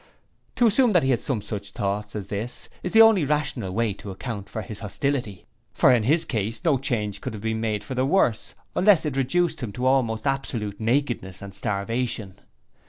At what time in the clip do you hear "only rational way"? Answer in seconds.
3.03-3.93